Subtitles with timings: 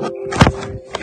[0.00, 0.95] あっ!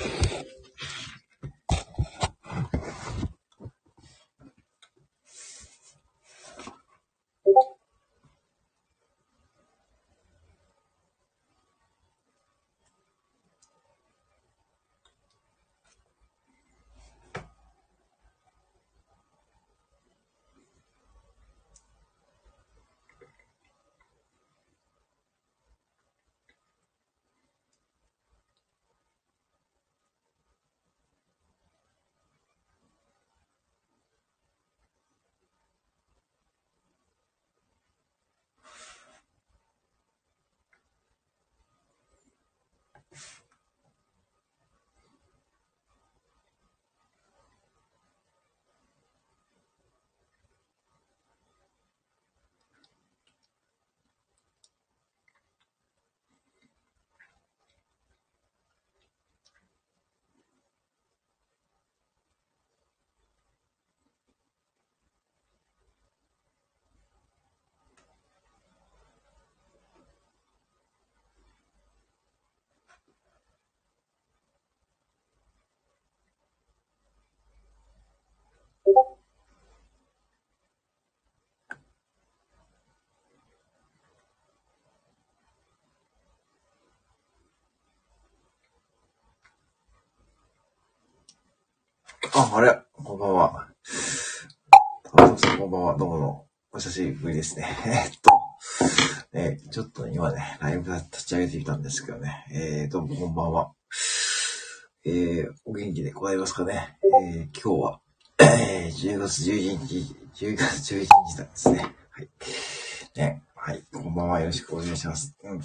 [92.35, 93.67] あ、あれ、こんばんは。
[95.03, 95.97] 田中さん、こんばんは。
[95.97, 96.47] どうも。
[96.71, 97.67] お久しぶりですね。
[97.85, 98.31] えっと、
[99.33, 102.47] えーちょっと今ね、ライブ立ち上げてきたんですけどね。
[102.51, 103.73] えー、どうもこんばんは。
[105.05, 106.97] えー、お元気でございますかね。
[107.21, 108.01] えー、今日は、
[108.39, 111.95] えー、10月11日、10月11日なんですね。
[112.09, 112.29] はい。
[113.15, 113.83] ね、はい。
[113.93, 114.39] こんばんは。
[114.39, 115.35] よろしくお願いします。
[115.43, 115.61] うん。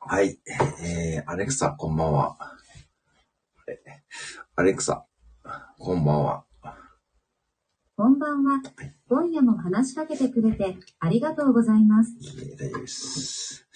[0.00, 0.38] はい。
[0.82, 2.36] えー、アレクサ、こんばんは。
[4.56, 5.06] アレクサ、
[5.82, 6.44] こんばんは。
[7.96, 8.60] こんばんは。
[9.08, 12.10] 今夜も話しかけてくれてありがとうございます。
[12.20, 13.66] いえ、大丈夫です。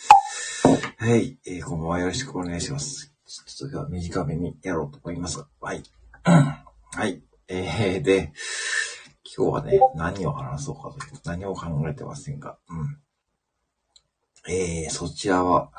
[0.98, 2.00] はい、えー、こんばんは。
[2.00, 3.10] よろしくお願いします。
[3.24, 5.46] ちょっと今日は短めにやろうと思いますが。
[5.62, 5.82] はい。
[6.24, 7.22] はい。
[7.48, 8.34] えー、で、
[9.34, 14.52] 今日はね、何を話そうかという、何も考えてませんが、うん。
[14.54, 15.70] えー、そちらは、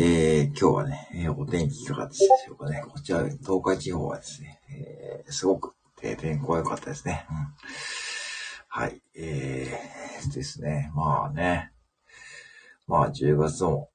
[0.00, 2.84] えー、今日はね、えーお天気いかがでしたでしょうかね。
[2.88, 7.26] こちら、東海地方はですね、えー、すごく、天候が良かったですね。
[7.28, 7.36] うん。
[8.68, 10.92] はい、えー、ですね。
[10.94, 11.72] まあね。
[12.86, 13.88] まあ、10月の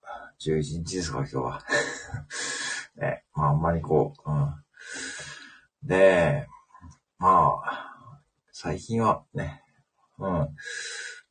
[0.46, 1.64] 11日ですか、今日は。
[3.00, 4.56] ね、まあ、あんまりこう、うん。
[5.84, 6.50] で、
[7.18, 8.20] まあ、
[8.52, 9.64] 最近はね、
[10.20, 10.50] うん。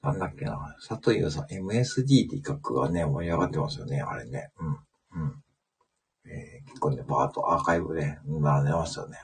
[0.03, 4.51] なんだっけな、佐藤優さん、MSD って企画がね、盛り上がってますよね、あれね。
[4.59, 4.69] うん。
[4.69, 5.43] うん。
[6.27, 9.19] えー結構ね、バーっとアーカイブで並んでましたよね。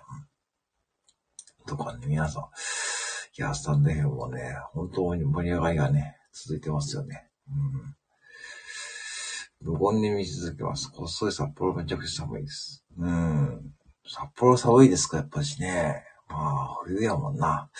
[1.61, 1.67] うん。
[1.67, 2.43] とかね、皆さん。
[2.43, 7.27] いや、スタンド FM もね、本当に盛り上がりがね、続いてますよね。
[7.49, 9.73] うん。
[9.73, 10.91] 無言で見続けます。
[10.91, 12.85] こっそり札幌めちゃくちゃ寒いです。
[12.99, 13.73] うん。
[14.07, 16.05] 札幌寒いですか、やっぱしね。
[16.29, 17.71] まあ、冬やもんな。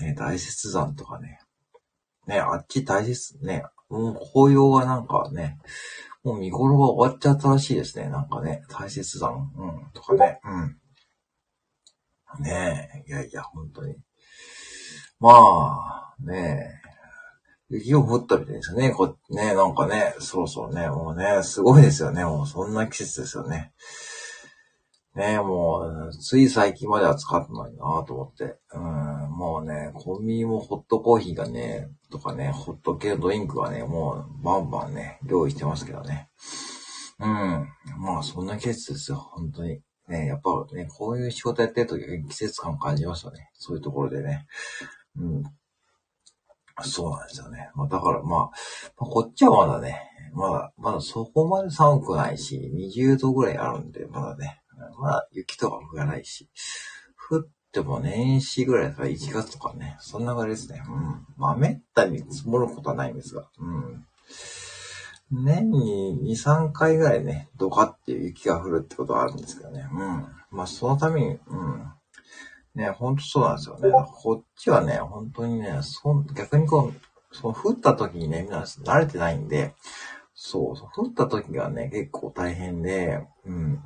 [0.00, 1.40] ね、大雪山とかね。
[2.28, 5.58] ね、あっち大雪、ね、もう紅葉がなんかね、
[6.22, 8.10] もう見頃が終わっちゃったらしいですね。
[8.10, 12.42] なんかね、大雪山、うん、とかね、うん。
[12.42, 13.96] ねえ、いやいや、本当に。
[15.18, 16.80] まあ、ね
[17.70, 18.90] え、雪を降ったみたいですよね。
[18.90, 22.24] こね、なんかね、そろそろね、もうね、すごいですよね。
[22.24, 23.72] もうそんな季節ですよね。
[25.14, 28.58] ねえ、もう、つい最近までは使ってないなと思って。
[28.74, 28.82] うん、
[29.30, 36.30] もうね、コンビニもホットコーヒーがね、とかね、ホット系のドリンクがね、もうバンバンね、用意してますけどね。
[37.20, 37.68] うん。
[37.98, 39.80] まあ、そんな季節ですよ、本当に。
[40.08, 43.50] ね、やっぱね、こういう仕事やってると季節感感じますよね。
[43.54, 44.46] そういうところでね。
[45.16, 45.42] うん。
[46.82, 47.70] そうなんですよね。
[47.74, 48.46] まあ、だからまあ、ま
[49.00, 50.00] あ、こっちはまだね、
[50.32, 54.60] まだ、まだそこまで寒くないし、20度ぐらいあるんで、まだね、
[54.98, 56.48] まだ雪とか降らないし、
[57.30, 60.82] 降っても年始ぐらいだから1月とかね、そんな感じですね。
[60.88, 61.26] うん。
[61.36, 64.04] まあ、めったに積もることはないんですが、うん。
[65.30, 69.86] 年に2、3回ぐらいね、ドカっていう雪が降るってことはあるんですけどね。
[69.92, 70.26] うん。
[70.50, 71.92] まあ、そのために、うん。
[72.74, 73.90] ね、ほんとそうなんですよね。
[74.22, 79.74] こっちはね、本当にね、そ逆にこう、その降った時にね、皆さん慣れてないんで、
[80.34, 83.82] そう、そう降った時がね、結構大変で、うん。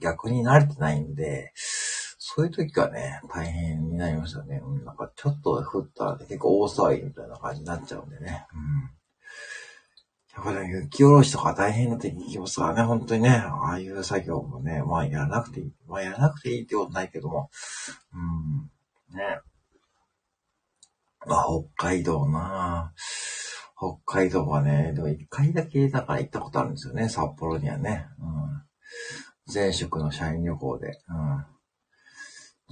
[0.00, 1.52] 逆に慣れてないんで、
[2.34, 4.60] そういう時がね、大変になりましたね。
[4.64, 8.46] うん、なんかちょっと降ったら、ね、結構大騒ぎみたいな感じになっちゃうんでね。
[8.52, 8.90] うん。
[10.42, 15.72] いやぱり雪下ろしとか大変なって聞きますからね、本当にね、ああいう作業もね、まあやらなくていい。
[15.86, 17.50] まあやらなくていいってことないけども、
[18.12, 19.38] うん、ね。
[21.24, 21.46] まあ
[21.76, 22.92] 北海道な
[23.78, 28.08] 北海道はね、でも一回だけだから行ったことあるんですよね、札幌にはね。
[28.18, 29.54] うん。
[29.54, 30.98] 前職の社員旅行で。
[31.08, 31.53] うん。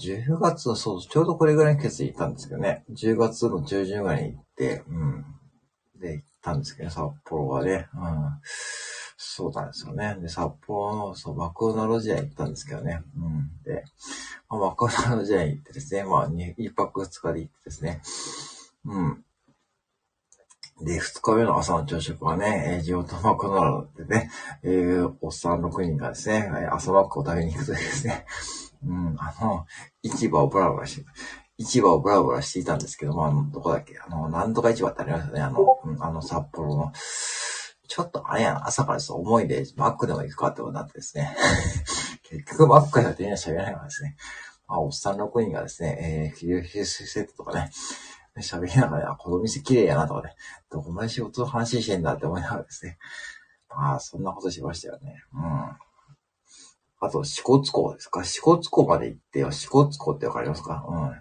[0.02, 2.84] 10月、そう、ちょうどこれぐらいの決意行ったんですけどね。
[2.90, 5.24] 10月の中旬ぐらいに行って、うん。
[6.00, 7.88] で、行ったんですけど、札幌はね。
[7.94, 8.40] うん。
[9.16, 10.16] そうなんですよね。
[10.20, 13.02] で、札幌の、そう、マクドナルド時代行ったんですけどね。
[13.16, 13.50] うん。
[13.62, 13.84] で、
[14.48, 18.02] まあ、マクドナルド時代行ってですね、まあ、一泊二日で行ってですね。
[18.84, 19.24] うん。
[20.84, 24.30] で、二日目の朝の朝食はね、えー地元マクドナルドでね、
[24.64, 28.26] えーおっさん6人がですね、朝マックを食べに行くというですね、
[28.84, 29.66] うん、あの、
[30.02, 31.06] 市場をブラブラして、
[31.58, 36.92] 市場をブラブラしていたんですけども、あの、どこだっけあの、なんとか市場ってありますよね、あの、うんあの、札幌の。
[37.88, 41.36] ちょっとあれやな、朝からちょっと思いで、マックでも行くかってことになってですね。
[42.24, 44.16] 結局マックやってみんな喋らないからですね。
[44.66, 47.70] まあ、おっさん6人がですね、えー、キリヒスセットとかね、
[48.38, 50.34] 喋りながら、あ、この店綺麗やなとかね、
[50.70, 52.96] どこまで仕事の話してんだって思いながらですね。
[53.68, 55.22] まあ、そんなことしましたよね。
[55.34, 55.76] うん。
[57.04, 58.22] あと、支笏湖ですか？
[58.22, 59.50] 支笏湖まで行ってよ。
[59.50, 60.84] 支笏湖ってわかりますか？
[60.88, 61.12] うん。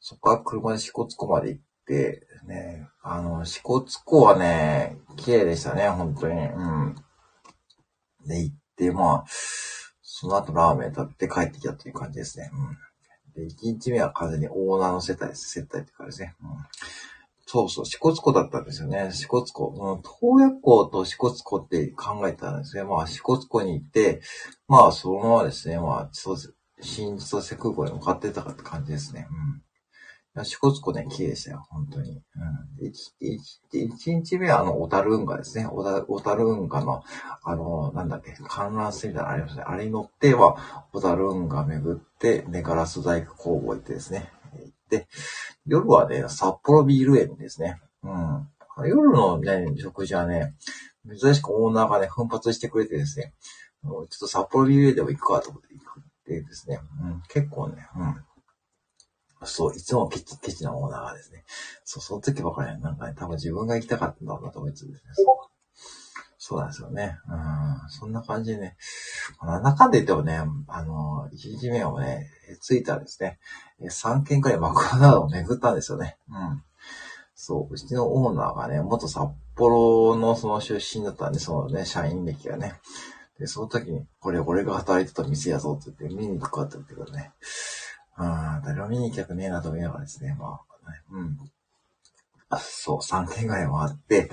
[0.00, 6.34] そこから車で支笏湖まで行って、ね、あの、支笏湖はね、綺麗でしたね、本当に。
[6.34, 6.94] うん。
[8.26, 9.24] で、行って、まあ、
[10.00, 12.50] その後ラーメン食べて帰ってきたという感じですね。
[13.36, 13.48] うん。
[13.48, 15.50] で、1日目は完全にオーナーの接待です。
[15.50, 16.34] 接待っていうかですね。
[16.42, 16.48] うん。
[17.52, 19.10] そうそう、支笏湖だったんですよね。
[19.10, 19.74] 支笏湖。
[19.76, 22.84] うん、洞爺湖と支笏湖って考えたんですね。
[22.84, 24.20] まあ、支笏湖に行って、
[24.68, 26.36] まあ、そのままですね、まあ、そう。
[26.80, 29.26] 新千歳空港に向かってたかって感じですね。
[30.36, 30.44] うん。
[30.44, 32.10] 支笏湖ね、綺麗でしたよ、本当に。
[32.10, 32.86] うん。
[32.86, 35.66] 一一一日目は、あの、小樽運河ですね。
[35.66, 37.02] 小樽運河の、
[37.42, 39.64] あの、なんだっけ、観覧船みたいなのありますね。
[39.66, 44.30] あれに乗っては、小樽運河巡って、で、ガラス細工工房行ってですね。
[44.92, 45.08] えー行って、
[45.66, 47.80] 夜はね、札幌ビール園ですね。
[48.02, 48.48] うん。
[48.88, 50.54] 夜のね、食事はね、
[51.08, 53.34] 珍しくオーナーがね、奮発してくれてですね、
[53.82, 59.46] もうちょっと札幌ビール園でも行くかと思って行くってですね、うん、結構ね、うん。
[59.46, 61.44] そう、いつもケチ、ケチなオーナーがですね、
[61.84, 65.50] そう、その時ばかり、なんかね、多分自分が行きたかったんだろうなと思いつつですね、そう
[66.42, 67.18] そうなんですよね。
[67.28, 68.76] うん、そんな感じでね、
[69.42, 72.28] なんだかんで言ってもね、あの、1日目はね、
[72.58, 73.38] 着いたらですね、
[73.82, 76.16] 3軒くらいマクドナルドを巡ったんですよね。
[76.28, 76.62] うん。
[77.34, 82.74] そう、うちのオーナーがね、元札幌のその出身だったんで、そのね、社員歴がね。
[83.38, 87.32] で、その時に、これ俺が働いてた店やぞって言って見に行くかって言ってくるね。
[88.18, 91.38] うん、誰も見に行きたくねえなと思いながらですね、まあ、ね、うん。
[92.50, 94.30] あそう、3軒ぐらい回って、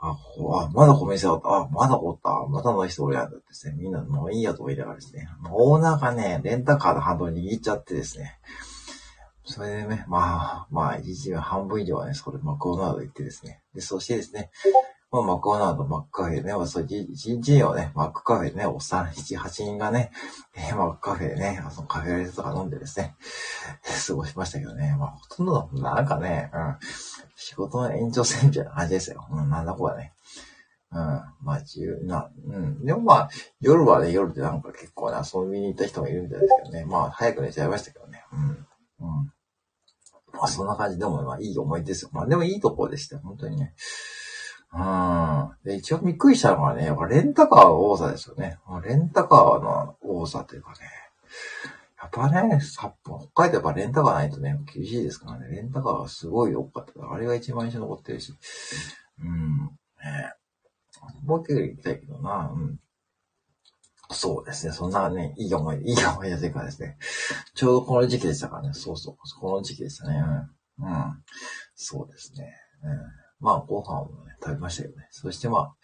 [0.00, 1.48] あ、ほあ、まだこの店あった。
[1.48, 2.30] あ、まだおった。
[2.48, 3.74] まだの人おるやんだってですね。
[3.78, 5.28] みんなもういいやと思いながらですね。
[5.50, 8.38] オーナーがね、レンタカーのハンドル握っちゃってですね。
[9.44, 13.62] それでね、まあ、まあ、一時半分以上はね、それまあ、こうなると言ってですね。
[13.74, 14.50] で、そしてですね、
[15.12, 20.10] まあ、マクドナルド、マックカフェでね、まあ、そう、一日目をね、マックカフェでね、おっさん7、 8人がね、
[20.56, 23.14] えーマックカフェでね、そのカフェライスとか飲んでですね、
[24.06, 24.96] 過ごしましたけどね。
[24.98, 26.78] まあ、ほとんど、なんかね、うん、
[27.36, 29.26] 仕事の延長線みたいな感じですよ。
[29.30, 30.12] うん、なんだこれね。
[30.92, 30.98] うん。
[31.42, 32.84] まあ、自由な、うん。
[32.84, 36.84] でもまあ、夜はね、夜でなんか結構ね、遊びに行った人もいるみたいですけどね。
[36.84, 38.24] まあ、早く寝ちゃいましたけどね。
[38.32, 38.40] うん。
[38.40, 39.32] うん。
[40.32, 42.10] まあ、そんな感じでも、まあ、いい思い出ですよ。
[42.12, 43.22] まあ、でもいいとこでしたよ。
[43.24, 43.74] 本当にね。
[44.72, 45.50] うん。
[45.64, 48.58] で、一応びっくりしたのはね、やっぱレンタカーの多さですよね。
[48.84, 50.76] レンタカーの多さというかね。
[52.00, 55.48] やっぱね、札幌、北海道やっぱレンタカーないとね、厳しいですからね。
[55.56, 57.12] レンタカーがすごい多かった。
[57.12, 58.34] あれが一番印象残ってるし。
[59.20, 59.58] うん。
[59.66, 60.32] ね
[61.24, 62.52] もう一回行きたいけどな。
[62.54, 62.78] うん。
[64.10, 64.72] そうですね。
[64.72, 66.96] そんなね、いい思い、いい思い出というかですね。
[67.54, 68.74] ちょうどこの時期でしたからね。
[68.74, 69.16] そうそう。
[69.40, 70.22] この時期でしたね。
[70.78, 70.86] うん。
[70.86, 71.24] うん。
[71.74, 72.54] そうですね。
[72.82, 73.25] うん。
[73.40, 75.08] まあ、ご飯をね、食べましたけどね。
[75.10, 75.74] そしてまあ、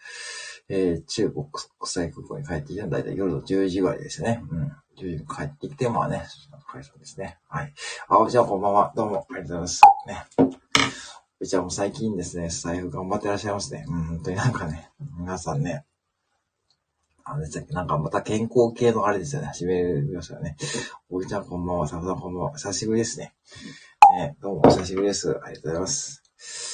[0.69, 4.41] えー、中国国際空港に帰ってきたのはだいたい夜の10時ぐらいですね。
[4.49, 4.71] うん。
[4.97, 6.25] 10時に帰ってきて、まあね、
[6.71, 7.37] 解散ですね。
[7.49, 7.73] はい。
[8.07, 8.93] あ、おじゃあこんばんは。
[8.95, 9.81] どうも、ありがとうございます。
[10.07, 10.25] ね。
[11.41, 13.85] おじゃあも最近ですね、財布頑張ってらっしゃいますね。
[13.87, 15.85] うん、本当になんかね、皆さんね、
[17.25, 20.55] あの、なんかまた健康系のあれですよね、始めましたよね。
[21.09, 22.53] おじちゃんこんばんは、さぶさんこんばんは。
[22.53, 23.33] 久しぶりですね。
[24.17, 25.31] ね、どうもお久しぶりです。
[25.43, 26.72] ありがとうございます。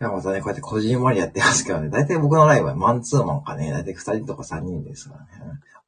[0.00, 5.28] じゃあまたね、こうやってこじんまりやってますけどね、だいたい僕のライブはマンツーマンかね、だいたい2人とか3人ですからね。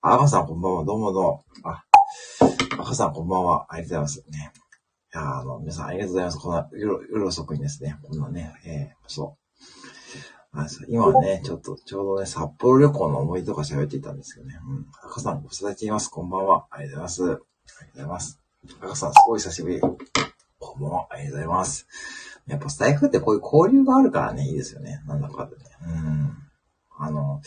[0.03, 1.45] あ、赤さんこんばんは、どうもどうも。
[1.65, 1.83] あ、
[2.79, 4.31] 赤さんこんばんは、ありがとうございます。
[4.31, 4.53] ね。
[5.15, 6.39] いやあの、皆さんありがとうございます。
[6.39, 14.59] こんな、夜、夜遅くにですね、こんなね、えー、そうあそう今ね、ちょっと、ちょうどね、札幌旅行の思い出とか喋っていたんですけどね。
[14.69, 14.87] うん。
[15.09, 16.11] 赤さん、ご育ています。
[16.11, 16.67] こんばんは。
[16.71, 17.25] ありがとうございます。
[17.25, 18.41] ありがとうございます。
[18.83, 19.81] 赤さん、すごい久しぶり。
[19.81, 19.89] こ
[20.79, 21.07] んばんは。
[21.09, 21.87] ありがとうございます。
[22.53, 25.01] やっぱスタイフってこういう交流があるからね、いいですよね。
[25.07, 25.63] なんだかでね。
[25.87, 26.37] うん。
[26.99, 27.41] あの、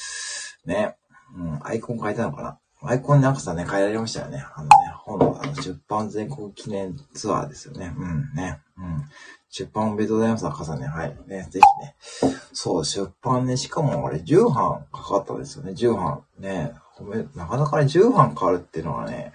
[0.65, 0.95] ね、
[1.37, 2.59] うん、アイコン変えたのかな。
[2.81, 4.43] アイコンに赤さね、変えられましたよね。
[4.55, 4.71] あのね、
[5.03, 7.93] 本のあの出版全国記念ツアーですよね。
[7.95, 8.59] うん、ね。
[8.77, 9.03] うん。
[9.49, 10.87] 出版おめでとうございます、赤さんね。
[10.87, 11.15] はい。
[11.27, 11.95] ね、ぜひね。
[12.51, 16.23] そう、出版ね、しかもあれ、10版かかったですよね、10版。
[16.39, 19.33] ね、ごめん、なかなかね、10版かかるっていうのはね、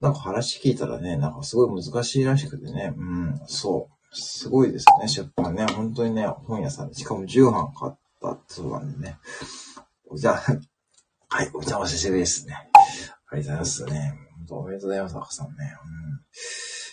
[0.00, 3.97] なんか話聞いたらね、なんかすごい難しいらしくてね、うん、そう。
[4.12, 5.66] すごいですよね、出版ね。
[5.66, 6.94] 本当にね、本屋さんで。
[6.94, 9.18] しかも10版買ったそうなんでね。
[10.14, 10.42] じゃあ、
[11.30, 12.70] はい、お邪魔しぶりですね。
[13.30, 14.18] ありがとうございますね。
[14.38, 15.54] 本当おめでとうございます、赤さんね。
[15.84, 16.20] うん、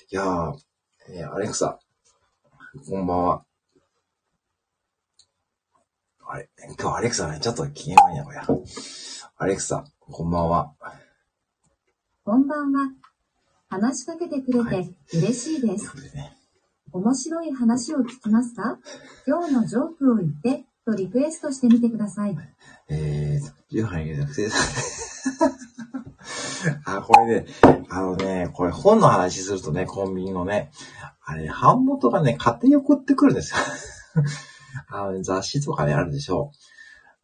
[0.10, 0.58] いやー、
[1.10, 1.80] えー、アレクサ、
[2.90, 3.46] こんばんは。
[6.28, 8.42] あれ、今日アレクサね、ちょっと機嫌悪いな、これ。
[9.38, 10.74] アレクサ、こんばんは。
[12.26, 12.92] こんばんは。
[13.70, 15.88] 話しかけてくれて嬉しいです。
[15.88, 16.35] はい、ね、
[16.96, 18.80] 面白い話を聞きますか？
[19.28, 22.38] 今日のジョークを言ってとリクエストしてみてください。
[22.88, 24.48] えー、夕飯入れなくて。
[26.86, 27.48] あ、これね、
[27.90, 30.72] あのね、これ本の話するとね、コンビニのね、
[31.26, 33.58] あれ、版元がね、勝手に送ってくるんですよ。
[34.88, 36.58] あの、ね、雑誌とかね、あるでしょう。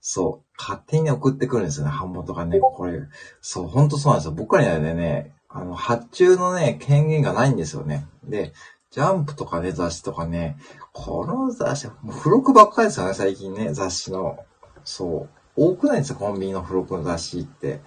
[0.02, 0.48] そう。
[0.60, 2.60] 勝手に送ってくるんですよね、版元がね。
[2.60, 3.00] これ、
[3.40, 4.34] そう、ほんとそうなんですよ。
[4.34, 8.06] 僕らにはね、あの、発注のね、権限がないんですよね。
[8.24, 8.54] で、
[8.92, 10.58] ジャンプとかね、雑誌とかね、
[10.92, 14.38] この雑誌、もう付録ばっかりですよね、最近ね、雑誌の。
[14.84, 15.30] そう。
[15.56, 17.82] 多くないですよ、コンビニの付録の雑誌って。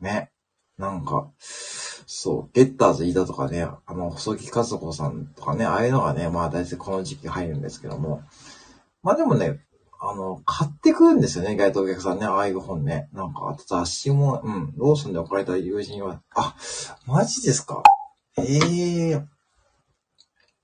[0.00, 0.30] ね。
[0.76, 8.22] なんか、そう、ゲッターズ飯田とかね、あの、細木和子さんとかね、ああいうのがね、まあ大体この時期入るんですけども、
[9.02, 9.60] まあでもね、
[9.98, 13.08] あの、買ってくるんですよね、意外とお客さんね、ああいう本ね。
[13.14, 16.54] なんか、あと雑誌も、うん、ローソンで置かれた友人は、あ、
[17.06, 17.82] マジですか？
[18.36, 19.24] ええー、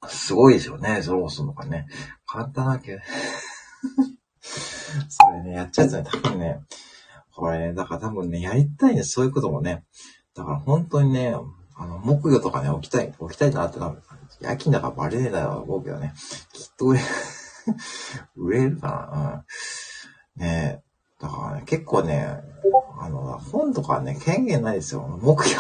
[0.09, 1.87] すごいですよね、ローソンとかね。
[2.27, 3.01] 簡単だけ。
[5.09, 6.61] それね、やっちゃうとね、多分ね、
[7.35, 9.85] これね、だから多分ね、やりたいね、そういうこともね。
[10.35, 11.35] だから本当にね、
[11.77, 14.03] あの、木魚とかね、置きたい、置きたいなって多分、
[14.41, 16.15] 夜勤だからバレねえだろう思うけどね。
[16.53, 17.01] きっと売れ、
[18.37, 19.45] 売れるかな。
[20.37, 20.43] うん。
[20.43, 20.83] ねえ。
[21.23, 22.41] だからね、結構ね、
[23.01, 25.03] あの、本とかね、権限ないですよ。
[25.23, 25.59] 木魚。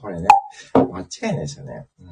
[0.00, 0.28] これね、
[0.74, 1.86] 間違いないですよね。
[2.00, 2.08] うん、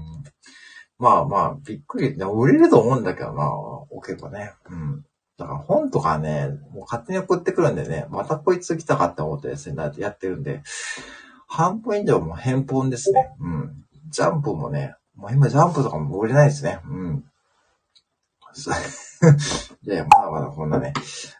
[0.99, 2.17] まあまあ、びっくり。
[2.17, 3.51] でも売れると思うんだけどな、
[3.91, 4.53] 置けばね。
[4.69, 5.05] うん。
[5.39, 10.63] だから本とかね、もう勝手に送ってくるんでね、またこいつ来たかって思ってですね、やってるんで、
[11.47, 13.35] 半分以上も返本ですね。
[13.39, 13.85] うん。
[14.11, 16.81] ジャンプもね、もう今ジャンプとかも売れないですね。
[16.89, 17.25] うん。
[19.83, 20.95] いやいや、まだまだこんなね、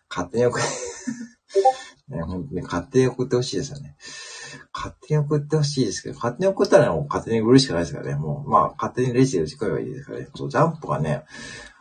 [0.09, 0.59] 勝手に送
[2.09, 3.97] ね、本当に勝手に送ってほしいですよね。
[4.73, 8.17] 勝手に送ってほしいですけど、勝手に送ったらもう勝手に売るしかないですからね。
[8.17, 10.29] もう、まあ、勝手にレジで打ち込めばいいですからね。
[10.35, 11.25] そう、ジャンプがね、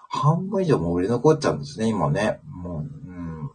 [0.09, 2.39] 半分以上も売れ残っちゃうんですね、今ね。
[2.45, 3.51] もう、うん。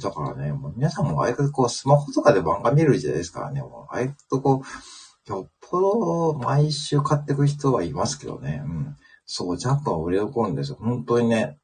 [0.00, 8.62] だからね、もう皆さんもああいうこう、スマホとかで漫画見る時代ですからね、もう、ああいうとこう、よっぽど毎週買ってく人はいますけどね。
[8.64, 8.96] うん。
[9.24, 10.78] そう、ジャンプは売れ残るんですよ。
[10.80, 11.58] 本当にね。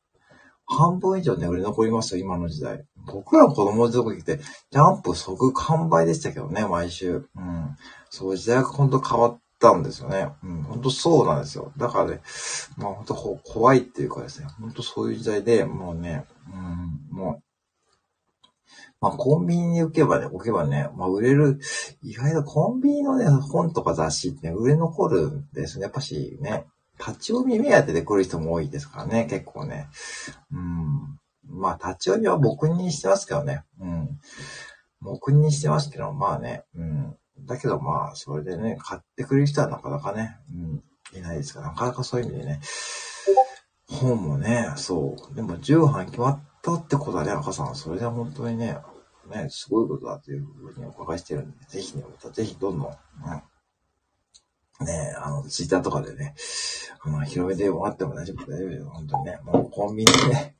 [0.70, 2.84] 半分以上ね、売れ残りますよ、今の時代。
[3.06, 4.38] 僕らの子供の時って、
[4.70, 7.28] ジャンプ即完売でしたけどね、毎週。
[7.34, 7.76] うん。
[8.08, 10.30] そう、時代が本当変わったんですよね。
[10.44, 11.72] うん、本当そうなんですよ。
[11.76, 12.22] だからね、
[12.76, 17.42] まあ本当怖いっていうかですね、本当そういう時代で、もうね、うん、もう、
[19.00, 21.58] まあコンビニに行けばね、置けばね、まあ売れる、
[22.02, 25.82] 意外とコンビニのね、本とか雑誌ってね、売れ残るんですね。
[25.82, 26.66] やっぱしね、
[27.04, 29.88] 立ち読み目当てで来る人も多いですからね、結構ね。
[30.52, 31.18] うん。
[31.48, 33.64] まあ、立ち読みは僕にしてますけどね。
[33.80, 34.18] うん。
[35.00, 36.64] 僕にしてますけど、まあね。
[36.74, 37.16] うん。
[37.46, 42.60] だけどまあ、それでね、買ってくれる人はなかなかね、うん、いないですから、なかなかそういう意味でね、
[43.88, 45.34] 本もね、そう。
[45.34, 48.76] でも、重版決まったってことはね、赤さん、それで本当にね、
[49.30, 52.94] ね、すごいことだというふうにお伺いしてるんで、ぜひね、またぜひどんどん、うん
[54.84, 56.34] ねあの、ツイッターとかでね、
[57.02, 59.38] あの、広めてもらっても大丈夫、大丈夫よ、本当にね。
[59.44, 60.56] もうコンビニでね、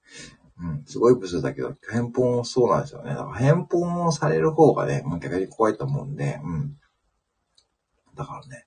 [0.62, 3.10] うん、すごい部数だけど、返本もそうなんですよね。
[3.10, 6.76] だから返本をされる方がね、もう逆に怖いと思うんで、うん。
[8.14, 8.66] だからね、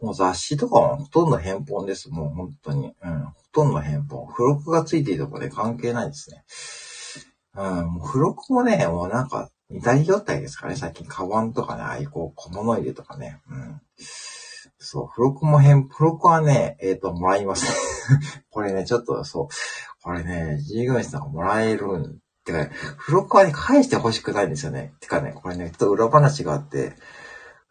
[0.00, 2.10] もう雑誌とかはほとんど返本です。
[2.10, 2.94] もう本当に。
[3.00, 3.20] うん。
[3.20, 4.26] ほとんど返本。
[4.28, 6.44] 付録がついているとかで関係ないですね。
[7.54, 7.86] うん。
[7.92, 10.74] もう付録もね、もうなんか似たり寄ったりですかね。
[10.74, 13.40] 最近カバンとかね、ああいうこう小物入れとかね。
[13.48, 13.80] うん。
[14.78, 17.66] そう、付録も変、付録はね、えっ、ー、と、もらいます。
[18.50, 19.48] これね、ちょっとそう、
[20.02, 24.94] これね、従業員さんがもらえるん、てかね、付録はね、返してほしくないんですよね。
[25.00, 26.94] てかね、これね、ちょっと裏話があって、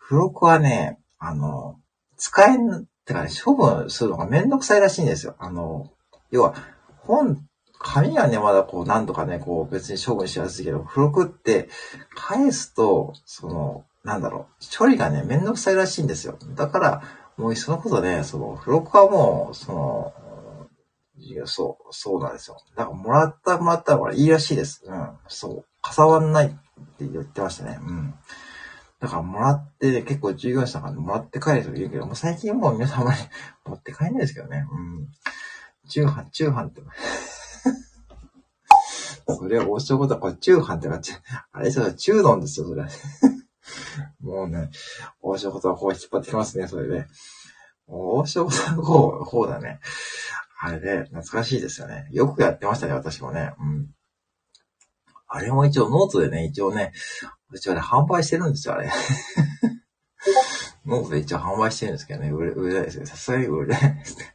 [0.03, 1.79] 付録はね、あの、
[2.17, 5.35] 使えん、てかね、処分するのがめんどくさいらしいんですよ。
[5.39, 5.89] あの、
[6.29, 6.55] 要は、
[6.97, 7.47] 本、
[7.79, 11.69] 紙はね、まだこう、なんとかね、こう、別に処分しやすいけど、付録って、
[12.15, 16.37] 返すと、その、なんだろう、処理がね、めんどくさいらしいんですよ。
[16.55, 17.03] だから、
[17.35, 20.13] もうそのことね、その、付録はもう、その、
[21.17, 22.57] いや、そう、そうなんですよ。
[22.77, 24.81] だから、もらった、もらったらいいらしいです。
[24.85, 25.09] うん。
[25.27, 25.65] そう。
[25.81, 27.79] かさわんないって言ってましたね。
[27.85, 28.13] うん。
[29.01, 33.19] だから、もらって、結構従業員さんからもらって帰る人いるけど、もう最近もう皆さんあまり
[33.65, 34.65] 持って帰んないですけどね。
[34.71, 35.09] うん。
[35.89, 36.81] 中飯、中飯って。
[39.35, 41.01] それは王将ことは、これ中飯ってか、
[41.51, 42.85] あれですよ、中丼ですよ、それ。
[44.21, 44.69] もうね、
[45.21, 47.07] 王将ことはこう引っ張ってきますね、それで。
[47.87, 49.79] 王将ことはこう、こうだね。
[50.59, 52.07] あれで、懐かしいですよね。
[52.11, 53.53] よくやってましたね、私もね。
[53.59, 53.89] うん。
[55.27, 56.93] あれも一応ノートでね、一応ね、
[57.53, 58.89] 一応ね、販売してるんですよ、あれ。
[60.85, 63.05] ノートで一応販売してるんですけどね、売れ、売れないですね。
[63.05, 64.33] さすがに売れないですね。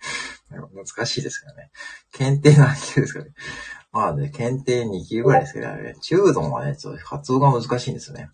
[0.51, 1.71] 懐かしいですよね。
[2.13, 3.31] 検定何級ですかね。
[3.91, 8.31] まあね、検定2級ぐらいですけどね、中丼はね、ちょっと発音が難しいんですよね。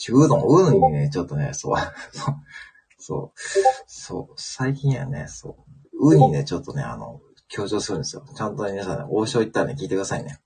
[0.00, 1.74] 中丼、うにね、ちょっとね、そう、
[2.98, 3.38] そう、
[3.86, 5.56] そう、最近やね、そ
[5.92, 8.24] う、うにね、ちょっとね、あの、強調するんですよ。
[8.34, 10.40] ちゃんと、皆さんね、王将行ったらね、聞いてくださいね。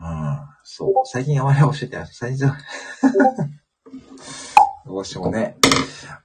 [0.00, 2.08] うん、そう、最近あまり王将ってない。
[2.12, 2.46] 最近、
[4.86, 5.56] 王将ね。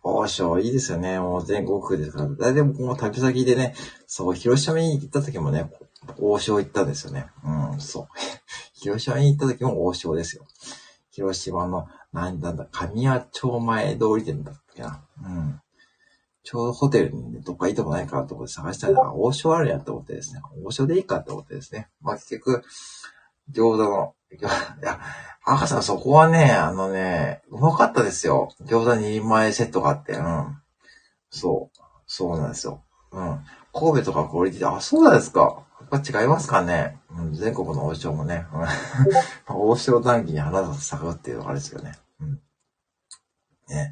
[0.03, 1.19] 王将いいですよね。
[1.19, 2.29] もう全国ですから。
[2.29, 5.71] だいたい僕も旅先でね、そう、広島に行った時もね、
[6.19, 7.27] 王将行ったんですよね。
[7.43, 8.07] うん、そう。
[8.73, 10.45] 広島に行った時も王将ですよ。
[11.11, 15.03] 広島の、なんだんだ、神谷町前通り店だったっけな。
[15.23, 15.61] うん。
[16.43, 20.41] ちょうどホテルにね、どっかいいとこないかなと思って探したら、王将あるやと思ってですね。
[20.63, 21.89] 王将でいいかって思ってですね。
[22.01, 22.63] まあ結局、
[23.51, 24.99] 餃子の、いや、
[25.43, 28.53] 赤さんそこはね、あのね、うまかったですよ。
[28.61, 30.57] 餃子2人前セットがあって、うん。
[31.29, 31.77] そう。
[32.05, 32.81] そうなんですよ。
[33.11, 33.39] うん。
[33.73, 35.66] 神戸とかクオリティで、あ、そうなんですか。
[35.89, 36.99] やっぱ違いますかね。
[37.33, 38.45] 全国の王将もね。
[39.47, 41.93] 王将談義に花が咲くっていうのがあれですよね。
[42.19, 42.41] うん。
[43.69, 43.91] ね。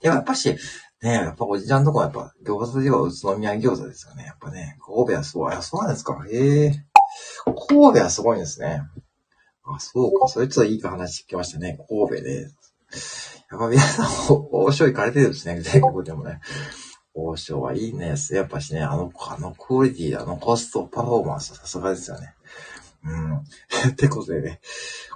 [0.00, 0.56] でもやっぱし、
[1.02, 4.24] ねやっぱおじちゃんとこはやっぱ餃子といえば宇都宮餃子ですよね。
[4.24, 5.54] やっぱね、神戸はすごい。
[5.54, 6.24] あ、そうなんですか。
[6.28, 6.72] へえ。
[7.68, 8.82] 神戸はすごいんですね。
[9.64, 10.28] あ、そうか。
[10.28, 11.78] それちょっといいか話聞きましたね。
[11.88, 12.42] 神戸で。
[13.50, 14.06] やっぱ皆さん、
[14.50, 15.60] 王将行かれてるんですね。
[15.60, 16.40] 全国でもね。
[17.16, 18.14] 王将はいいね。
[18.30, 22.34] やっぱしね、あの、あのクオリティ、あのコスト、パフォーマンス、さすがですよね。
[23.04, 23.36] うん。
[23.90, 24.60] ってことでね、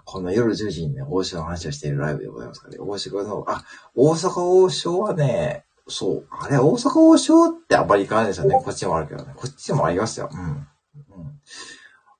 [0.05, 2.79] こんな夜10時にね、王将の話をしているライブでございますからね。
[2.81, 8.61] 大阪の、あ、大阪王将はね、そう、あれ、大阪王将ってあんまり行かないですよね。
[8.65, 9.33] こっちもあるけどね。
[9.37, 10.31] こっちもありますよ。
[10.33, 10.41] うん。
[10.41, 10.67] うん、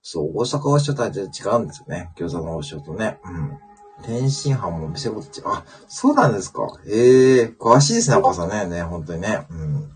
[0.03, 1.19] そう、大阪王将とは違う
[1.61, 2.11] んですよね。
[2.17, 3.19] 餃子の王将とね。
[3.25, 3.59] うん。
[4.05, 5.49] 天津飯も店ごと違う。
[5.49, 6.63] あ、そうなんですか。
[6.87, 8.65] ええー、詳しいですね、お母さんね。
[8.67, 9.47] ね、本当にね。
[9.51, 9.91] うん。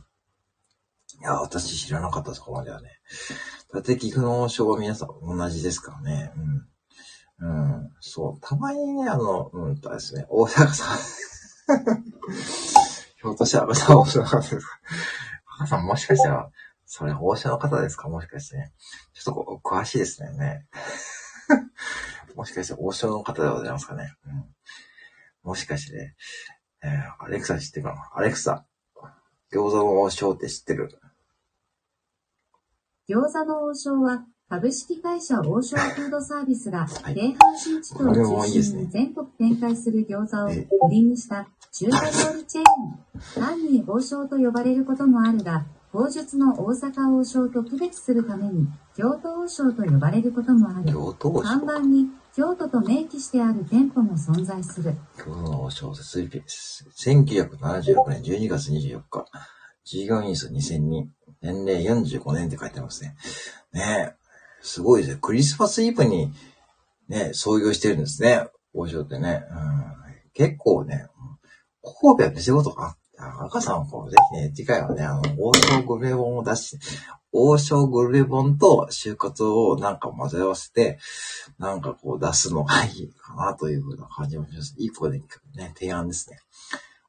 [1.21, 2.89] いや、私知らなかった、そこまではね。
[3.73, 6.33] だって岐阜の王将は皆さん同じですからね。
[7.41, 7.49] うん。
[7.49, 7.53] う
[7.87, 7.91] ん。
[8.01, 8.47] そう。
[8.47, 10.99] たまにね、あの、うんとですね、大阪さん
[13.17, 14.67] ひょっとしたら、大阪王将の方ですか？
[15.47, 16.51] 母さんもしかしたら、
[16.87, 18.09] それ、放射の方ですか？
[18.09, 18.73] もしかしてね。
[19.15, 20.31] ちょっとこう、詳しいですね。
[20.37, 20.67] ね
[22.35, 24.13] もしかして王将の方でございますかね。
[24.27, 24.45] うん、
[25.51, 26.15] もしかして、
[26.83, 28.11] えー、アレクサ知ってるかな？
[28.15, 28.65] アレクサ、
[29.53, 30.91] 餃子の王将って知ってる？
[33.09, 42.65] 餃子の王将は、株式会社王将フードサービスが、京阪神地区を中心に全国展開する餃子を売りにした中華料理チェーン。
[43.35, 48.67] 単に王将と呼ばれることもあるが、口述の大阪王将と区別するために、
[48.97, 50.93] 京都王将と呼ばれることもある。
[51.43, 54.97] 看板に京都と明記してある店舗も存在する。
[55.19, 56.85] 京都の王将設立です。
[56.99, 59.25] 1976年12月24日。
[59.85, 61.13] 従業員数2000人。
[61.41, 63.15] 年齢45年って書いてますね。
[63.73, 64.25] ねえ。
[64.63, 65.19] すごいですね。
[65.23, 66.33] クリスマスイブに
[67.09, 68.49] ね、創業してるんですね。
[68.73, 69.45] 王将ってね。
[69.51, 69.59] うん、
[70.33, 71.07] 結構ね、
[71.83, 76.79] 神戸は仕事か赤さんもぜひね、次回はね、あの、王将グルメ本を出し、
[77.33, 80.99] 王将グルメ本と就活をなんか混ぜ合わせて、
[81.59, 84.75] なんかこう出すのがいいかなというふうな感じもします。
[84.79, 86.39] 一個でね、提案ですね。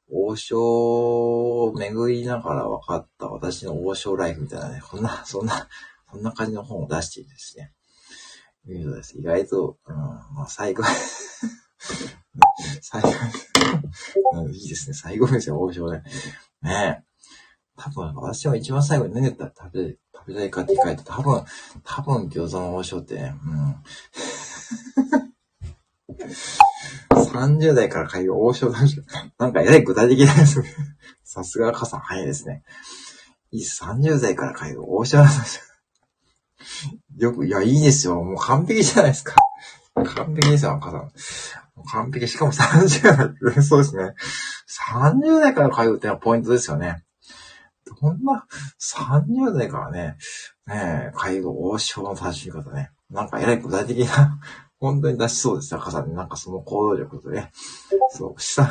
[0.08, 5.68] 王将を巡りながら分かった私の王将ライフみたいなね、こんな、そんな、
[6.12, 7.72] そんな感じの本を出していいですね。
[8.68, 9.18] いうです。
[9.18, 10.82] 意外と、うん、まあ最後
[12.80, 13.08] 最後、
[14.32, 14.94] うん、いいですね。
[14.94, 16.02] 最後ですよ、王将ね。
[16.62, 17.06] ねえ。
[17.76, 21.44] 多分、私は一番最後に何やったら食べ、食べたいかって聞かれて、多分、
[21.84, 23.76] 多分餃子の王将って、うん。
[27.10, 29.02] 30代から通う王将男子。
[29.38, 30.68] なんかえらい具体的ですね。
[31.22, 32.62] さすが傘早いですね。
[33.50, 35.60] いい30代から通う王将男子。
[37.18, 38.22] よく、いや、いいですよ。
[38.22, 39.34] もう完璧じゃないですか。
[39.94, 41.10] 完璧ですよ、赤さん。
[41.84, 42.28] 完璧。
[42.28, 44.14] しかも30代、 そうですね。
[45.12, 47.04] 30代から通うってのはポイントですよね。
[48.00, 48.46] どんな、
[48.80, 50.16] 30代からね、
[50.66, 52.90] ねえ、介護王将の楽しみ方ね。
[53.10, 54.40] なんかえらい具体的な、
[54.80, 56.12] 本当に出しそうですよ、赤さん。
[56.14, 57.52] なんかその行動力とね。
[58.10, 58.70] そう、下、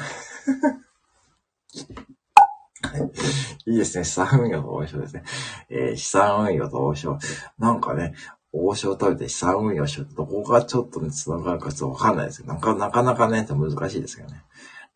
[3.66, 4.04] いいですね。
[4.04, 5.24] 資産運用と王将ですね。
[5.70, 7.18] えー、資産運用と王将。
[7.58, 8.14] なんかね、
[8.58, 14.42] 王将食べて資産運用しようとどこがちょっとね、繋がるかちょっとわかんないですけど、なかなかなかね、難しいですけどね。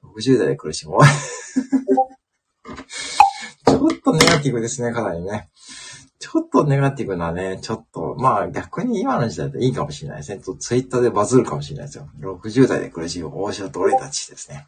[0.03, 0.97] 60代で苦しむ。
[3.67, 5.49] ちょっとネガティブですね、かなりね。
[6.19, 10.39] ちょっとネガティブなね、ちょっと、まあ逆に今の時代でいいかもしれないですね。
[10.39, 12.09] ツイッターでバズるかもしれないですよ。
[12.19, 14.67] 60代で苦しむ王将と俺たちですね。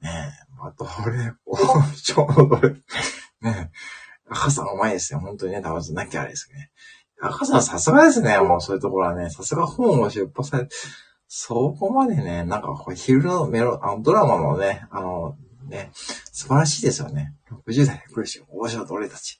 [0.00, 1.56] ねえ、まあ、どれ、王
[1.96, 2.70] 将のどれ、
[3.42, 5.20] ねえ、赤さんうまいですよ。
[5.20, 6.70] 本当にね、多分なきゃあれですね。
[7.20, 8.38] 赤さんさすがですね。
[8.38, 10.68] もうそういうところはね、さすが本を出版され、
[11.26, 15.36] そこまでね、なんかこう昼のメロ、あのドラマのね、あの、
[15.68, 17.34] ね、素晴らしいですよね。
[17.50, 19.38] 60代で苦しい王将と俺たち。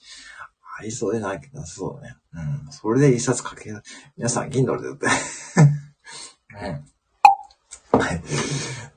[0.78, 2.16] ありそうでないけど、そうだね。
[2.34, 2.72] うん。
[2.72, 3.72] それで一冊書け、
[4.16, 5.06] 皆さん、銀ドルでって。
[6.62, 8.00] うん。
[8.00, 8.22] はい。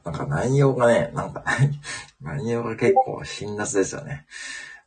[0.04, 1.44] なんか内容がね、なんか、
[2.22, 4.28] 内容が結構辛辣ですよね。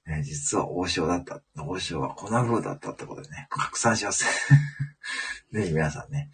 [0.07, 1.43] ね実は王将だった。
[1.62, 4.25] 王将は粉風だったってことでね、拡散します。
[5.53, 6.31] ぜひ皆さんね、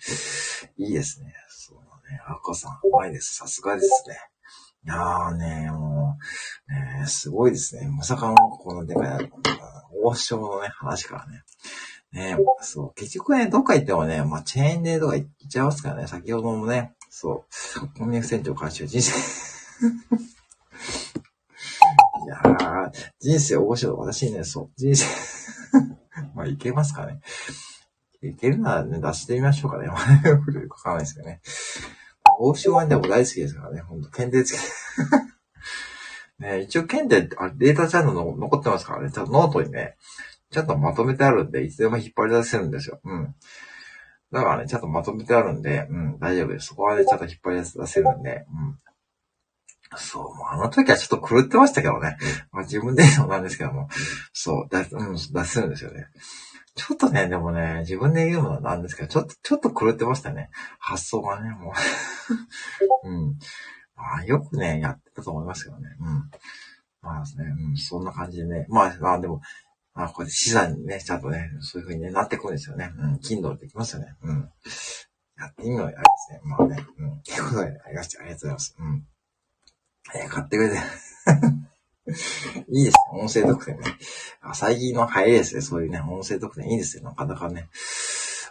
[0.77, 1.35] いいですね。
[1.49, 1.79] そう
[2.11, 3.35] ね、アッコさん、うまいです。
[3.37, 4.19] さすがですね。
[4.85, 6.17] いやーね、も
[6.69, 7.87] う、ね、すごいですね。
[7.89, 9.31] まさかの、このでかい、
[10.03, 11.43] 王将のね、話からね。
[12.13, 17.45] ね、そう、結局ね、どっか行ってもね、まあ、チェーンでとか行っちゃいますからね、先ほどもね、そ
[17.77, 19.13] う、コンビニ船長監修人生
[22.25, 23.97] いやー、人生面白い。
[23.97, 25.07] 私ね、そう、人生
[26.35, 27.21] まあ、いけますかね。
[28.23, 29.89] いけるならね、出してみましょうかね。
[29.89, 31.41] わかんないですけどね。
[32.39, 34.65] 王将はでも大好きですからね、ほんと、検定つけて。
[36.47, 39.97] ね、一応検定、あデータちゃんと残ってますからね、ちゃんとノートにね、
[40.51, 43.01] ちゃんとまとめてあるんで、いつでも引っ張り出せるんですよ。
[43.05, 43.35] うん。
[44.33, 46.69] だからね、ちゃんとまとめてあるんで、うん、大丈夫です。
[46.69, 48.79] そこはね、ちゃんと引っ張り出せるんで、うん。
[49.97, 52.17] そう、あの時はちょっと狂ってましたけどね。
[52.53, 53.89] まあ自分で言うのなんですけども、
[54.33, 56.07] そう、だ、うん、出せるんですよね。
[56.77, 60.51] ちょっとね、でもね、自分で言うのなんですけど、ちょっと、ちょっと狂ってましたね。
[60.79, 61.73] 発想がね、も
[63.05, 63.39] う うん。
[63.97, 65.89] まあ、よくね、やってたと思いますけどね。
[66.01, 66.31] うん。
[67.03, 68.67] まあですね、うん、そんな感じでね。
[68.69, 69.41] まあ、まあでも、
[69.95, 72.93] まあ、これで資産にね、ちゃんとね、そういう風にね、なってくるんですよね。
[72.97, 74.15] うん、Kindle できますよね。
[74.23, 74.51] うん。
[75.37, 76.41] やってみようあれですね。
[76.45, 77.23] まあね、うん。
[77.23, 78.77] ということで、ありがとうございます。
[78.79, 79.05] うん。
[80.29, 80.77] 買ってくれて。
[82.69, 83.21] いいですね。
[83.21, 83.85] 音声特典ね。
[84.55, 85.61] 最近の早いですね。
[85.61, 87.05] そういうね、音声特典いいですよ。
[87.05, 87.69] なかなかね。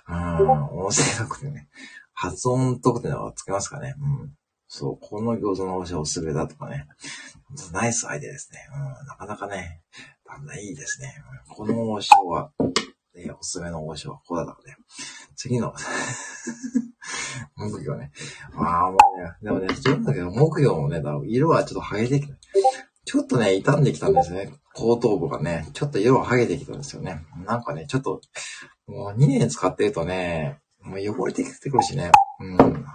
[0.07, 0.49] うん、
[0.85, 1.67] 音声特典ね。
[2.13, 3.95] 発音特典はつけますかね。
[3.99, 4.33] うん。
[4.67, 6.85] そう、この餃子のおしおすすめだとかね。
[7.71, 8.59] ナイスアイデアですね。
[8.73, 9.81] うん、なかなかね、
[10.25, 11.15] だんだんいいですね。
[11.49, 12.51] この王将は、
[13.15, 14.77] ね、おすすめの王将はここだとかね。
[15.39, 15.73] 次の
[17.56, 18.12] 木魚ね。
[18.58, 22.34] ああ、もうね、でもね、自分だけど木魚もね、色はちょっと剥げてきた。
[23.06, 24.54] ちょっとね、傷んできたんですね。
[24.75, 27.23] 後頭部がね、ちょっと色が剥げてきたんですよね。
[27.45, 28.19] なんかね、ちょっと、
[28.86, 32.12] もう2年使ってるとね、もう汚れてきてくるしね。
[32.41, 32.86] うん。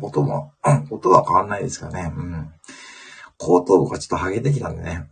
[0.00, 0.54] 音も、
[0.90, 2.14] 音は変わんないですからね。
[2.16, 2.50] うん。
[3.36, 5.10] 後頭部がちょっと剥げてきたんでね。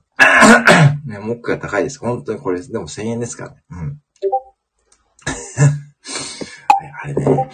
[1.04, 1.98] ね、木が高いです。
[1.98, 3.62] 本当にこれ、でも1000円ですからね。
[3.68, 4.00] うん。
[7.02, 7.48] あれね、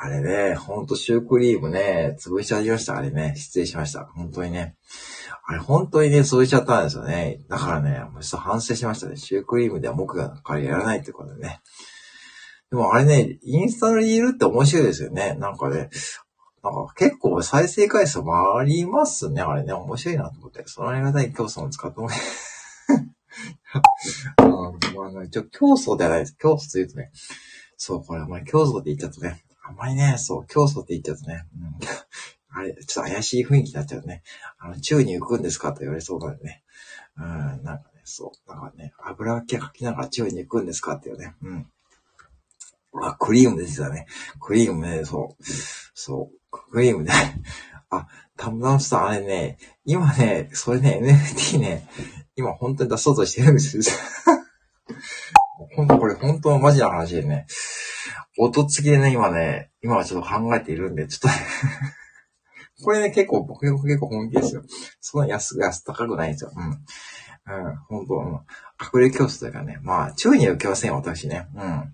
[0.00, 2.96] あれね、ほんとシュークリームね、潰しちゃいました。
[2.96, 4.04] あれね、失礼しました。
[4.14, 4.76] 本当にね。
[5.44, 7.40] あれ本当にね、潰しちゃったんですよね。
[7.48, 9.16] だからね、もうちょっと反省しましたね。
[9.16, 11.60] シュークリームでは木が代わりやらないってことでね。
[12.70, 15.34] でもあれね、インスタのリールって面白いですよね。
[15.34, 15.90] なんかね、
[16.62, 19.42] なんか結構再生回数もありますね。
[19.42, 20.62] あれね、面白いなと思って。
[20.66, 22.14] そのありがたい競争を使ってもら
[23.76, 23.82] あ
[25.12, 26.36] まあ、一応競争ではないです。
[26.38, 27.10] 競争というとね、
[27.76, 34.22] そう、これあまり競争って言っちゃうとね、あんまりね、そう、競争って言っちゃうとね、うん、あれ、ちょっと怪しい雰囲気になっちゃうね。
[34.58, 36.62] あの、宙に浮くんですかと言われそうなんでね。
[37.18, 41.34] うん、なんかね、そう、なんかね、油っ気かきながら宙に浮くんですかっていうね。
[41.42, 41.66] うん。
[43.02, 44.06] あ、クリームですよね。
[44.40, 45.44] クリームね、そう。
[45.94, 46.38] そう。
[46.50, 47.12] クリームね。
[47.90, 51.88] あ、たぶんさん、あれね、今ね、それね、NFT ね、
[52.36, 53.82] 今本当に出そうとしてるんですよ。
[55.76, 57.46] 本当これ本当のマジな話でね、
[58.38, 61.34] 音付きでね、今ね、今はちょっと考えているんで、ちょっとね
[62.82, 64.62] これね、結構、僕結構本気ですよ。
[65.00, 66.52] そんな安、安高くないんですよ。
[66.54, 66.84] うん。
[67.48, 68.32] うん、本当、うん、
[69.00, 71.46] 隠れ教室というかね、まあ、注意に受けませんよ、私ね。
[71.54, 71.92] うん。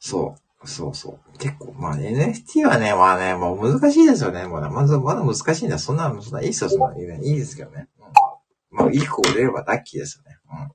[0.00, 0.34] そ
[0.64, 0.66] う。
[0.66, 1.38] そうそう。
[1.38, 4.48] 結構、まあ、NFT はね、まあね、もう難しいですよね。
[4.48, 5.78] まだ、まず、まだ難しいんだ。
[5.78, 7.88] そんな、そんな、いいっすよ、そんな、いいですけどね。
[8.00, 10.38] うん、まあ、いい子売れればラッキーですよね。
[10.50, 10.72] うん。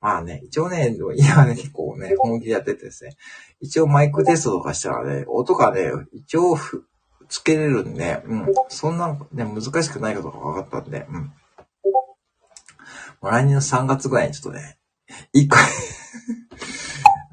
[0.00, 3.16] まあね、一応ね、今ね、結構ね、本気でやっててですね、
[3.60, 6.56] 一応マイクテストとかしたらね、音がね、一応
[7.28, 11.32] つけれるんで、うん、そんなね、難しくないことが分かったんで、うん。
[13.22, 14.78] 来年の3月ぐらいにちょっとね、
[15.34, 15.56] 1個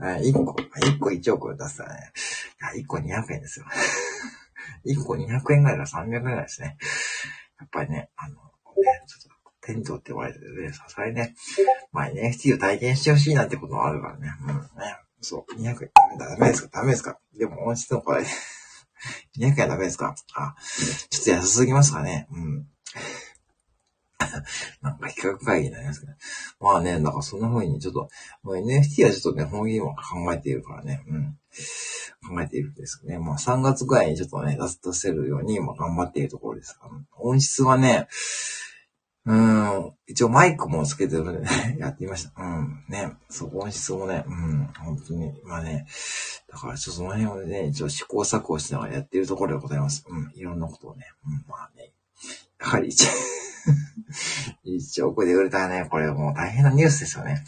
[0.01, 2.12] 1個、 1個1億出したらね、
[2.75, 3.65] 1個200円ですよ。
[4.86, 6.78] 1個200円ぐらいだ300円ぐらいですね。
[7.60, 8.38] やっぱりね、あの、
[9.73, 11.36] ね、ちょって言われてね、さすがにね、
[11.91, 14.30] まあ NFT を体験してほしいなんてこともあるからね。
[14.47, 14.97] うん、ね。
[15.21, 16.69] そう、200円、ダメですか？
[16.82, 17.17] ダメですか？
[17.38, 18.23] でも音質のこれ、
[19.39, 20.15] 200円ダメですか？
[20.36, 20.56] あ、
[21.10, 22.67] ちょっと安すぎますかねうん。
[24.82, 26.17] なんか企画会議になりますけど、ね。
[26.60, 28.10] まあね、なんかそんな風にちょっと、
[28.43, 31.38] もう NFT はちょっとね、本気も考えているからね、うん。
[32.28, 33.19] 考えているんですけどね。
[33.19, 36.78] まあ3月ぐらいにちょっとね、出せるように、まあ頑張っているところです。
[37.19, 38.08] 音質はね、
[39.26, 39.92] うん。
[40.08, 42.32] 一応マイクもつけてるのでね、 やってみました。
[42.42, 42.84] うん。
[42.90, 43.12] ね。
[43.30, 44.70] そう、音質もね、うん。
[44.78, 45.88] 本当に、まあね。
[46.52, 50.06] だから、ちょっとその辺をね、一応試行錯誤しながらやっているところでございます。
[50.08, 50.32] うん。
[50.36, 51.08] いろんなことをね。
[51.26, 51.44] うん。
[51.48, 51.92] まあね。
[52.60, 53.10] やはり一応、
[54.64, 57.44] 一億で売れたらね、これもう大変なニュースですよね。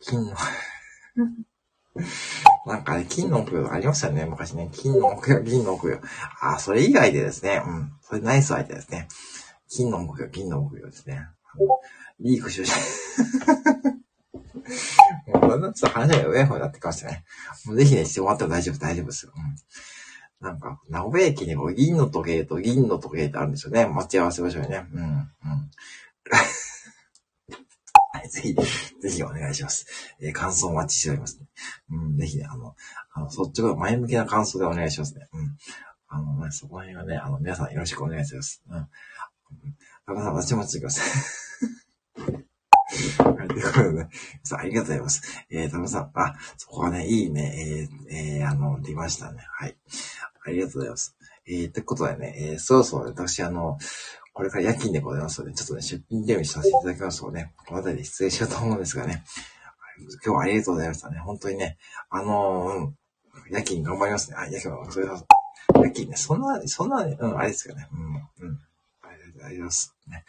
[0.00, 0.36] 金の
[2.66, 4.68] なんかね、金の奥よありましたよね、昔ね。
[4.72, 6.00] 金の奥よ、銀の奥よ。
[6.40, 7.92] あ、それ以外でですね、うん。
[8.02, 9.08] それナイスアイデアですね。
[9.68, 11.26] 金の目標、金の目標ですね。
[12.20, 12.66] リークしよう
[15.46, 17.24] もう、ちょっと話が上の方になってきましたね。
[17.66, 19.32] もうぜひね、して終わったら大丈夫、大丈夫ですよ。
[19.34, 19.56] うん。
[20.46, 23.86] なんか、名古屋駅にこう銀の時計と銀の時計ってあるんですよね。
[23.86, 24.86] 待ち合わせ場所にね。
[24.92, 25.30] うん、うん。
[28.12, 29.86] はい、ぜひ、ぜひお願いします。
[30.20, 31.46] えー、感想お待ちしております、ね。
[31.90, 32.74] うん、ぜひね、あの、
[33.12, 35.28] あの、そっちが前向きな感想でお願いしますね。
[35.32, 35.56] うん。
[36.08, 38.62] あのね、そこら辺はね、あの、皆さんよろしくお願いします。
[38.68, 38.88] うん。
[40.06, 42.46] タカさん、私もついてください。
[43.36, 44.08] はい、ということで、
[44.42, 45.22] さあ、ありがとうございます。
[45.50, 49.44] えー、タカさん、あ、そこはね、いいね、えー、えー、あの、出ましたね。
[49.50, 49.76] はい。
[50.44, 51.16] ありがとうございます。
[51.46, 53.78] えー、ということでね、えー、そろそろ私、あの、
[54.32, 59.24] これから夜勤でございますので、ちょっとね、出品デビューさせていただきますとね、この辺りで失礼しようと思うんですがね、
[60.24, 61.18] 今日はありがとうございましたね。
[61.18, 61.78] 本当にね、
[62.10, 62.94] あのー、うん、
[63.50, 64.36] 夜勤頑張りますね。
[64.38, 65.22] あ、夜勤は、それは、
[65.76, 67.88] 夜勤ね、そんな、そんな、うん、あれですよね。
[67.92, 68.60] うん、うん。
[69.46, 69.96] ありがとうございます。
[70.08, 70.24] ね。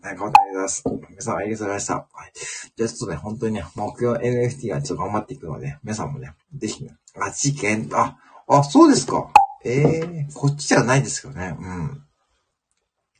[0.00, 0.84] はい、頑張ってありがとうございます。
[1.10, 1.94] 皆さんありがとうございました。
[1.94, 2.32] はい。
[2.76, 8.16] じゃあちょっとね、本当にね、目標 NFT がちょっと頑張っていくので、皆さんもね、ぜひね、あ、事件、あ、
[8.48, 9.30] あ、そうですか。
[9.64, 11.56] ええー、こっちじゃないですよね。
[11.58, 12.04] うん。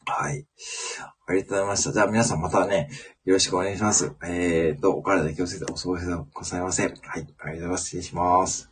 [0.04, 0.46] はい。
[1.26, 1.92] ありがとうございました。
[1.92, 2.90] じゃあ皆さんまたね、
[3.24, 4.12] よろしくお願いします。
[4.24, 6.82] えーと、お体気をつけてお過ごしくださいませ。
[6.82, 6.92] はい。
[7.02, 7.84] ありがとうございます。
[7.84, 8.70] 失礼します。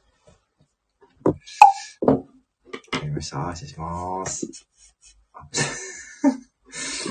[1.23, 1.39] わか
[3.05, 3.55] りました。
[3.55, 4.27] 失礼しま。
[4.27, 4.47] す。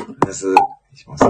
[0.02, 0.32] お願
[0.94, 1.26] いします。